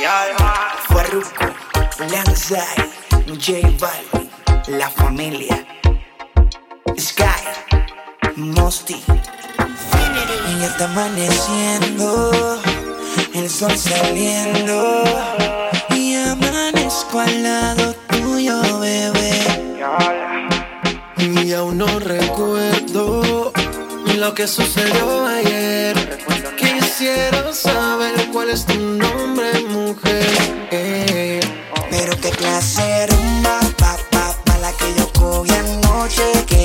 [0.00, 1.52] Farruko,
[2.10, 2.90] Lanzai,
[3.38, 4.30] J Balvin,
[4.78, 5.66] La Familia,
[6.96, 7.44] Sky,
[8.36, 8.94] Mosty.
[8.94, 12.32] Y ya está amaneciendo,
[13.34, 15.04] el sol saliendo.
[15.90, 19.42] Y amanezco al lado tuyo, bebé.
[21.18, 23.52] Y aún no recuerdo
[24.16, 26.20] lo que sucedió ayer.
[27.00, 31.40] Quisiera saber cuál es tu nombre, mujer.
[31.90, 36.44] Pero qué clase rumba, pa, pa, la que yo cogí anoche.
[36.46, 36.59] Que,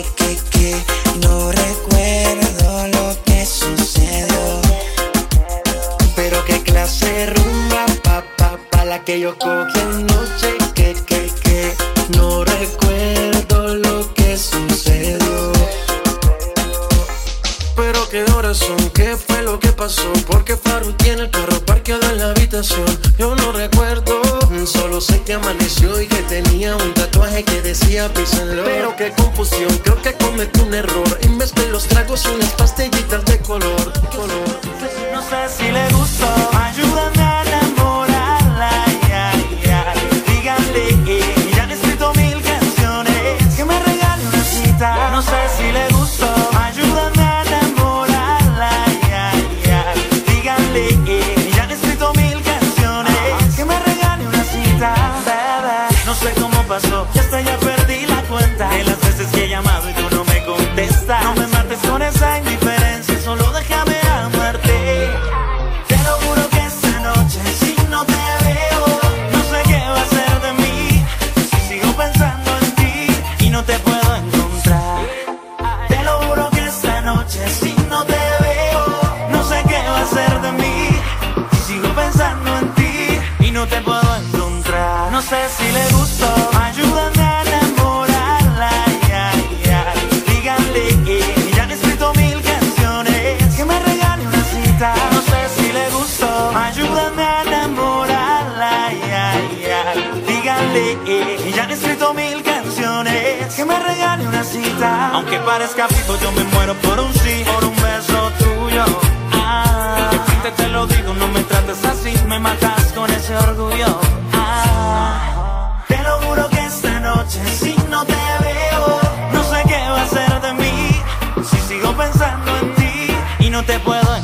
[105.27, 108.85] Aunque parezca fijo, yo me muero por un sí, por un beso tuyo.
[109.33, 110.11] Ah,
[110.43, 113.99] que te lo digo, no me trates así, me matas con ese orgullo.
[114.33, 118.99] Ah, te lo juro que esta noche si no te veo,
[119.33, 121.01] no sé qué va a ser de mí.
[121.43, 123.07] Si sigo pensando en ti
[123.39, 124.14] y no te puedo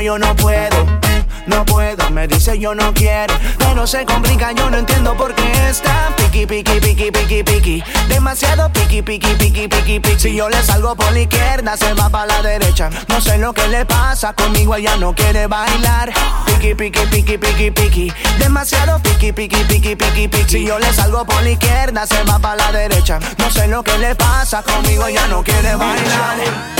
[0.00, 1.00] yo no puedo.
[1.46, 5.68] No puedo, me dice yo no quiero, pero se complica, yo no entiendo por qué
[5.68, 10.18] está piqui, piqui, piqui, piqui, piqui, demasiado piqui, piqui, piqui, piqui, piqui.
[10.18, 12.90] Si yo le salgo por la izquierda, se va para la derecha.
[13.08, 16.12] No sé lo que le pasa, conmigo ella no quiere bailar.
[16.46, 20.48] Piqui, piqui, piqui, piqui, piqui, demasiado piqui, piqui, piqui, piqui, piqui.
[20.48, 23.18] Si yo le salgo por la izquierda, se va para la derecha.
[23.38, 26.79] No sé lo que le pasa, conmigo ella no quiere bailar.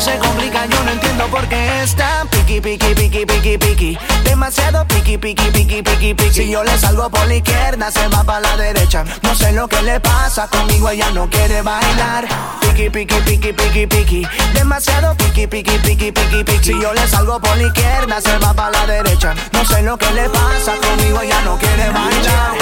[0.00, 3.98] se complica, yo no entiendo por qué está piqui, piqui, piqui, piqui, piqui.
[4.24, 6.32] Demasiado piqui, piqui, piqui, piqui, piqui.
[6.32, 9.04] Si yo le salgo por la izquierda, se va para la derecha.
[9.22, 12.26] No sé lo que le pasa, conmigo ella no quiere bailar.
[12.60, 14.26] Piqui, piqui, piqui, piqui, piqui.
[14.54, 16.64] Demasiado piqui, piqui, piqui, piqui, piqui.
[16.64, 19.34] Si yo le salgo por la izquierda, se va para la derecha.
[19.52, 22.54] No sé lo que le pasa, conmigo ella no quiere bailar.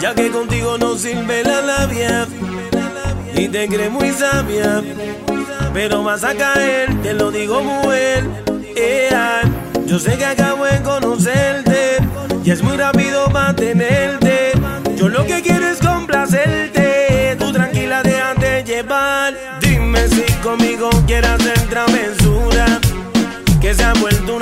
[0.00, 2.26] Ya que contigo no sirve la labia
[3.34, 4.82] y te crees muy sabia,
[5.72, 8.24] pero vas a caer, te lo digo mujer.
[8.76, 9.42] Ea,
[9.86, 11.98] yo sé que acabo de conocerte
[12.44, 14.52] y es muy rápido mantenerte.
[14.96, 19.34] Yo lo que quiero es complacerte, tú tranquila déjate llevar.
[19.60, 22.66] Dime si conmigo quieres hacer travesura,
[23.60, 24.41] que se ha vuelto una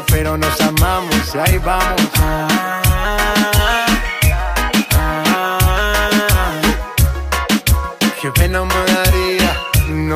[0.00, 1.34] Pero nos amamos.
[1.34, 2.00] Y ahí vamos.
[2.16, 2.81] Ah,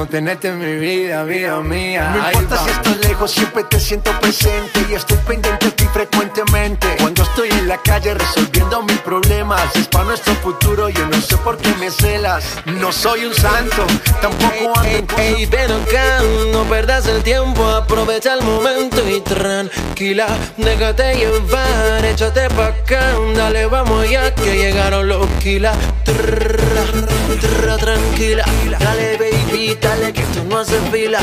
[0.06, 2.10] no tenerte en mi vida, vida mía.
[2.14, 6.96] No importa si estoy lejos, siempre te siento presente y estoy pendiente de ti frecuentemente.
[7.00, 11.36] Cuando estoy en la calle resolviendo mis problemas, es para nuestro futuro, yo no sé
[11.38, 12.44] por qué me celas.
[12.66, 13.86] No soy un santo,
[14.20, 16.20] tampoco ando en Ey, ven acá,
[16.52, 20.26] no perdas el tiempo, aprovecha el momento y tranquila,
[20.56, 25.76] déjate llevar, échate pa' acá, dale, vamos ya que llegaron los kilas.
[26.04, 27.06] Trrr,
[27.40, 28.44] trrr, Tranquila,
[28.78, 31.18] dale baby, dale que tú no haces fila.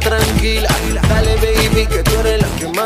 [0.00, 0.68] Tranquila,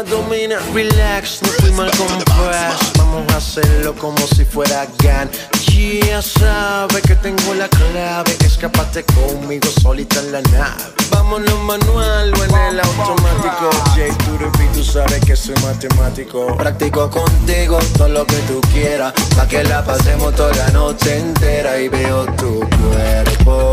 [0.03, 0.59] domina.
[0.75, 5.31] Relax, no fuimos al compás, vamos a hacerlo como si fuera GAN.
[5.79, 10.83] Ya sabes que tengo la clave, escapate conmigo solita en la nave.
[11.11, 13.71] Vámonos manual o en el automático.
[13.95, 16.56] J Turupi, tú sabes que soy matemático.
[16.56, 21.79] Practico contigo todo lo que tú quieras, pa' que la pasemos toda la noche entera
[21.79, 23.73] y veo tu cuerpo.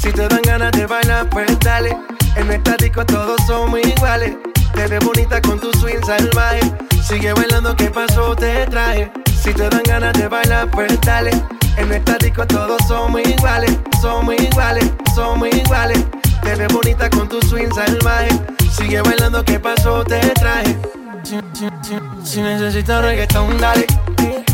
[0.00, 1.96] Si te dan ganas de bailar, pues dale.
[2.36, 4.36] En estático todos somos iguales.
[4.74, 6.60] Te ves bonita con tu swing salvaje.
[7.02, 8.34] Sigue bailando, ¿qué pasó?
[8.36, 9.10] Te traje.
[9.42, 11.30] Si te dan ganas de bailar, pues dale.
[11.76, 13.76] En estático todos somos iguales.
[14.00, 16.04] Somos iguales, somos iguales.
[16.42, 18.28] Te ves bonita con tu swing salvaje.
[18.76, 20.04] Sigue bailando, ¿qué pasó?
[20.04, 20.76] Te traje.
[21.24, 23.86] Si, si- si- si necesitas reggaetón, dale.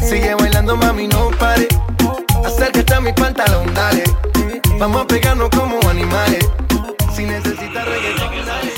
[0.08, 1.68] Sigue bailando, mami, no pare.
[2.44, 4.04] Acércate a mi pantalón, dale.
[4.78, 6.48] Vamos a pegarnos como animales.
[7.14, 8.72] Si necesitas reggaetón, dale.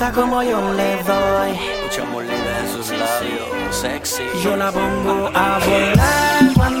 [0.00, 1.52] Gusta como yo le doy.
[1.82, 4.22] Mucha molina en sus labios, sexy.
[4.42, 6.79] Yo la pongo a volar cuando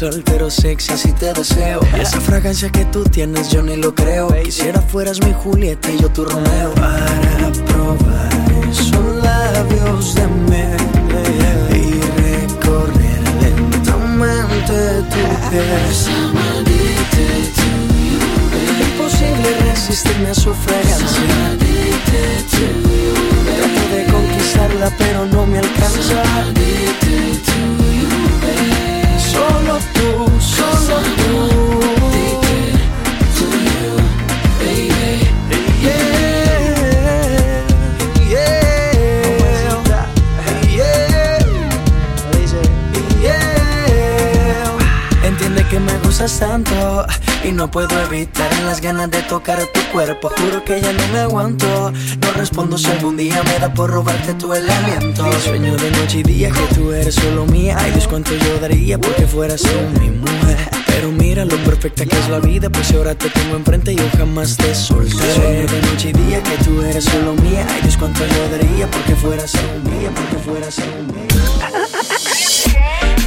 [0.00, 1.78] Pero sexy, así te deseo.
[1.96, 4.26] Y esa fragancia que tú tienes, yo ni lo creo.
[4.42, 6.74] Quisiera fueras mi Julieta y yo tu Romeo.
[6.74, 8.28] Para probar
[8.68, 10.76] esos labios de miel
[11.70, 14.74] y recorrer lentamente
[15.10, 15.64] tu piel.
[18.80, 21.56] Imposible resistirme a su fragancia.
[23.46, 26.24] Trato de conquistarla, pero no me alcanza.
[45.24, 47.06] Entiende que me gustas tanto
[47.44, 50.30] y no puedo evitar las ganas de tocar tu cuerpo.
[50.36, 51.92] Juro que ya no me aguanto.
[52.20, 55.30] No respondo si algún día me da por robarte tu el aliento.
[55.40, 57.76] Sueño de noche y día que tú eres solo mía.
[57.78, 60.58] Ay, Dios, cuánto yo daría porque fueras tú mi mujer.
[60.86, 64.08] Pero mira lo perfecta que es la vida, pues ahora te tengo enfrente y yo
[64.16, 65.34] jamás te soltaré.
[65.34, 67.66] Sueño de noche y día que tú eres solo mía.
[67.68, 71.28] Ay, Dios, cuánto yo daría porque fueras solo mía, porque fueras mía.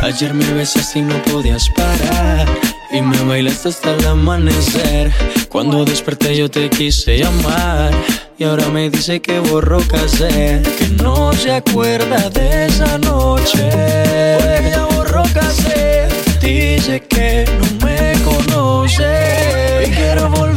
[0.01, 5.11] Ayer me besaste y no podías parar Y me bailaste hasta el amanecer.
[5.49, 7.91] Cuando desperté yo te quise llamar.
[8.39, 13.69] Y ahora me dice que borró casé Que no se acuerda de esa noche.
[14.37, 16.07] Porque ya borró casé
[16.39, 19.87] Dice que no me conoce.
[19.87, 20.56] Y quiero volverla a ver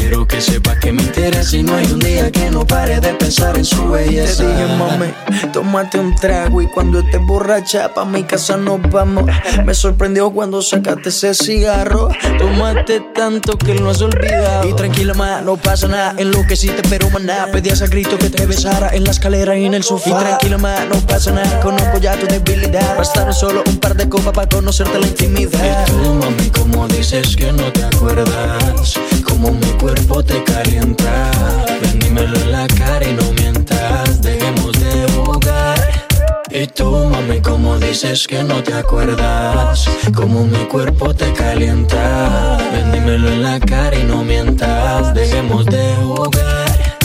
[0.00, 3.12] Quiero que sepa que me interesa y no hay un día que no pare de
[3.12, 4.42] pensar en su belleza.
[4.42, 5.12] Te dije, mami,
[5.52, 9.26] tómate un trago y cuando estés borracha pa' mi casa nos vamos.
[9.66, 12.08] Me sorprendió cuando sacaste ese cigarro.
[12.38, 14.66] Tómate tanto que lo has olvidado.
[14.66, 16.14] Y tranquila, ma, no pasa nada.
[16.16, 17.48] En lo que sí te pero maná.
[17.52, 20.08] Pedías a grito que te besara en la escalera y en el sofá.
[20.08, 21.60] Y tranquila, ma, no pasa nada.
[21.60, 22.96] Conozco ya tu debilidad.
[22.96, 25.86] Bastaron solo un par de copas para conocerte la intimidad.
[25.86, 28.94] Y tú, mami, como dices que no te acuerdas.
[29.24, 31.30] Como mi cuerpo te calienta.
[31.82, 34.22] Ven, dímelo en la cara y no mientas.
[34.22, 36.06] Dejemos de jugar.
[36.52, 42.90] Y tú, mami, como dices que no te acuerdas Como mi cuerpo te calienta Ven,
[42.90, 46.98] dímelo en la cara y no mientas Dejemos de jugar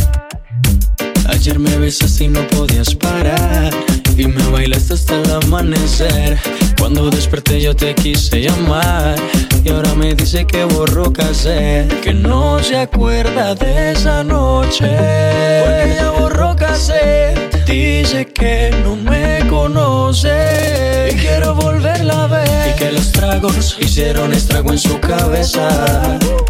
[1.29, 3.71] Ayer me besaste y no podías parar
[4.17, 6.37] Y me bailaste hasta el amanecer.
[6.79, 9.15] Cuando desperté yo te quise llamar
[9.63, 14.85] Y ahora me dice que borró casé Que no se acuerda de esa noche.
[14.85, 22.79] Porque ya borró casé Dice que no me conoce Y quiero volverla a ver Y
[22.79, 25.67] que los tragos hicieron estrago en su cabeza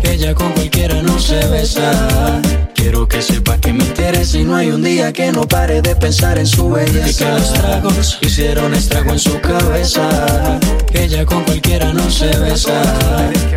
[0.01, 2.41] Que ella con cualquiera no se besa
[2.85, 5.95] Quiero que sepa que me interesa y no hay un día que no pare de
[5.95, 7.09] pensar en su belleza.
[7.09, 10.59] Y que los tragos hicieron estrago en su cabeza.
[10.91, 12.79] Que ella con cualquiera no se besa.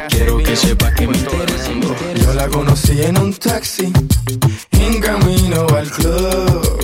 [0.08, 1.70] Quiero que sepa que me interesa.
[2.22, 3.92] Yo la conocí en un taxi,
[4.72, 6.77] en camino al club.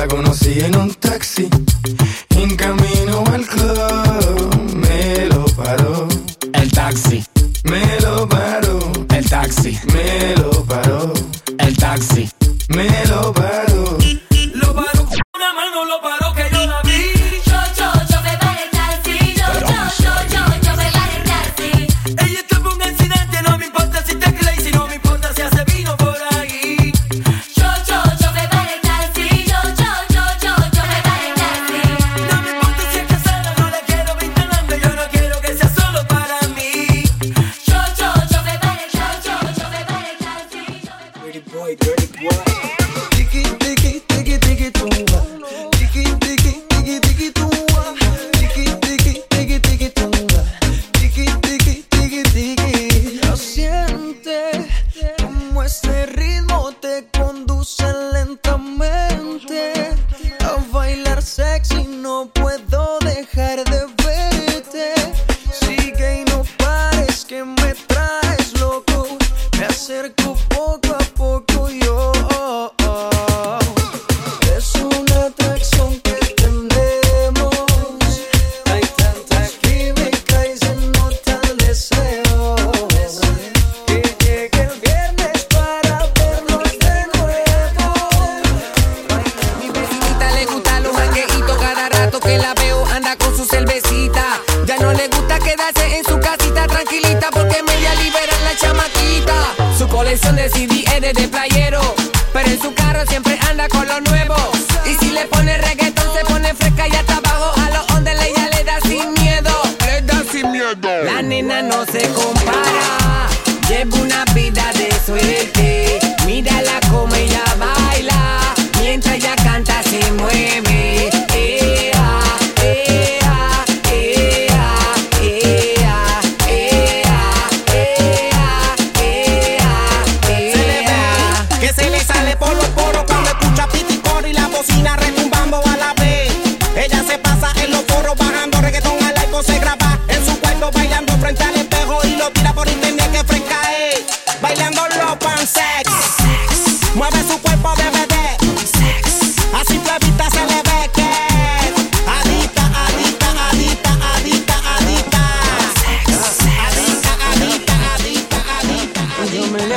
[0.00, 1.46] La conocí en un taxi,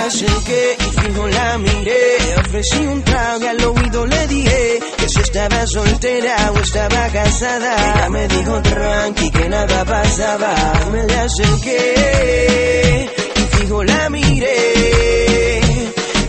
[0.06, 2.18] acerqué y fijo la miré.
[2.40, 7.76] Ofrecí un trago y al oído le dije que si estaba soltera o estaba casada.
[7.96, 10.54] Ella me dijo tranqui que nada pasaba.
[10.92, 15.62] Me acerqué y fijo la miré.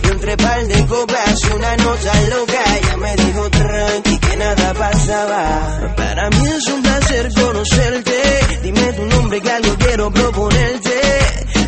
[0.03, 2.63] Y entre par de copas y una nota loca.
[2.77, 5.93] Ella me dijo tranqui que nada pasaba.
[5.95, 8.21] Para mí es un placer conocerte.
[8.63, 11.01] Dime tu nombre que algo quiero proponerte.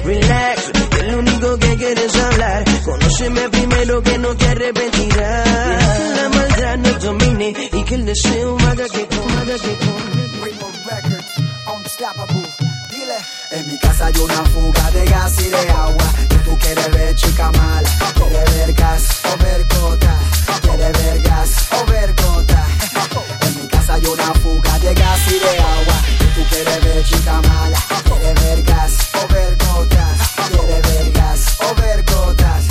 [0.05, 0.71] Relax,
[1.87, 2.63] quieres hablar.
[2.83, 5.43] Conóceme primero que no te arrepentirás.
[5.43, 9.07] Que la maldad nos domine y que el deseo haga que
[9.39, 9.77] haga que
[13.49, 16.13] En mi casa hay una fuga de gas y de agua.
[16.29, 20.19] Y tú quieres ver chica mala, quieres ver gas o ver gota,
[20.61, 22.67] quieres ver gas o ver gota.
[23.41, 25.95] En mi casa hay una fuga de gas y de agua.
[26.19, 29.66] Y tú quieres ver chica mala, quieres ver gas o ver gotas,
[30.49, 32.63] quieres ver gas o ver gotas.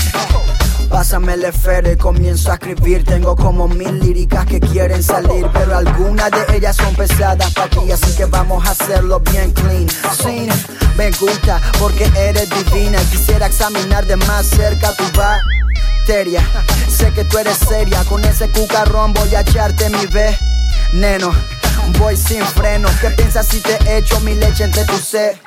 [0.89, 3.05] Pásame el esfero y comienzo a escribir.
[3.05, 7.93] Tengo como mil líricas que quieren salir, pero algunas de ellas son pesadas para ti,
[7.93, 9.87] así que vamos a hacerlo bien clean.
[9.89, 10.49] Sí,
[10.97, 16.43] me gusta porque eres divina quisiera examinar de más cerca tu bacteria.
[16.89, 21.33] Sé que tú eres seria, con ese cucarrón voy a echarte mi veneno.
[21.99, 25.39] Voy sin freno, ¿qué piensas si te echo mi leche entre tus C?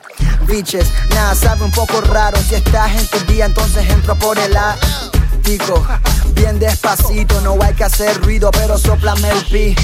[0.48, 2.38] Biches, nada, sabe un poco raro.
[2.38, 5.86] Si estás en tu día, entonces entro por el ático.
[6.34, 9.76] Bien despacito, no hay que hacer ruido, pero soplame el pi.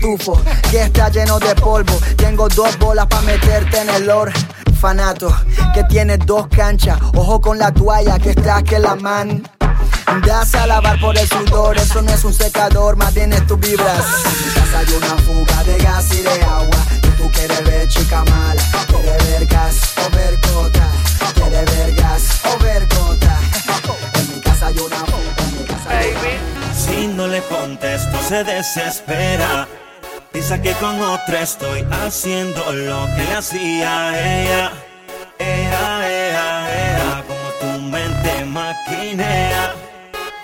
[0.00, 0.40] Tufo,
[0.70, 1.98] que está lleno de polvo.
[2.16, 5.34] Tengo dos bolas para meterte en el orfanato.
[5.72, 6.98] Que tiene dos canchas.
[7.14, 9.42] Ojo con la toalla que estás que la man.
[10.20, 13.56] Das a lavar por el sudor, eso no es un secador, más bien es tu
[13.56, 14.04] vibras.
[14.26, 16.76] En mi casa hay una fuga de gas y de agua.
[16.96, 20.88] Y tú quieres ver chica mala, quieres ver gas o ver gota,
[21.34, 23.38] quieres ver gas o ver gota.
[24.14, 28.18] En mi casa hay una fuga, en mi casa hay una Si no le contesto
[28.28, 29.66] se desespera.
[30.34, 34.72] Dice que con otra estoy haciendo lo que le hacía a ella.
[35.38, 39.91] Ea, ea, ea, como tu mente maquinea.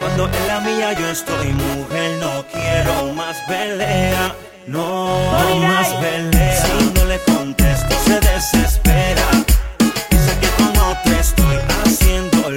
[0.09, 4.35] Cuando en la mía yo estoy mujer, no quiero más pelea.
[4.67, 5.19] No,
[5.61, 6.63] más pelea.
[6.65, 9.27] Si no le contesto se desespera.
[10.11, 12.49] Dice que con otra estoy haciendo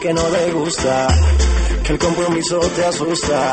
[0.00, 1.08] Que no le gusta,
[1.82, 3.52] que el compromiso te asusta.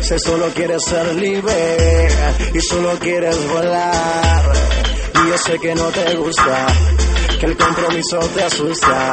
[0.00, 2.08] Si solo quieres ser libre
[2.54, 4.52] y solo quieres volar.
[5.14, 6.66] Y yo sé que no te gusta,
[7.38, 9.10] que el compromiso te asusta.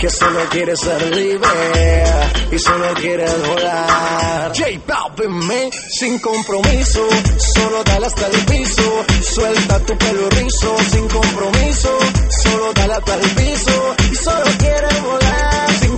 [0.00, 2.04] Que solo quieres ser libre
[2.50, 4.52] y solo quieres volar.
[4.56, 7.06] J Balvin, me, sin compromiso,
[7.54, 9.04] solo dale hasta el piso.
[9.22, 11.98] Suelta tu pelo rizo, sin compromiso,
[12.42, 13.96] solo dale hasta el piso.
[14.10, 15.51] Y solo quieres volar,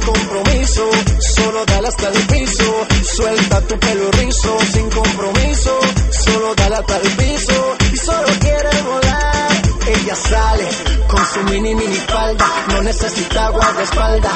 [0.04, 0.90] compromiso,
[1.20, 2.86] solo dale hasta el piso.
[3.16, 5.78] Suelta tu pelo rizo, sin compromiso,
[6.10, 7.76] solo dale hasta el piso.
[7.92, 9.62] Y solo quieres volar.
[9.86, 10.68] Ella sale
[11.08, 14.32] con su mini mini falda, no necesita guardaespaldas,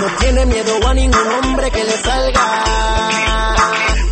[0.00, 3.54] no tiene miedo a ningún hombre que le salga.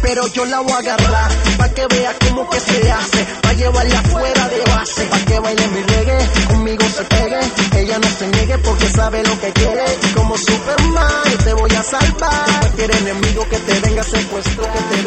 [0.02, 1.47] Pero yo la voy a agarrar.
[1.74, 5.04] Que vea cómo que se hace, pa' llevarla fuera de base.
[5.07, 7.40] Pa' que baile mi reggae, conmigo se pegue.
[7.81, 9.85] Ella no se niegue porque sabe lo que quiere.
[10.14, 12.61] Como Superman, yo te voy a salvar.
[12.61, 14.97] Cualquier enemigo que te venga a secuestrar, que te a.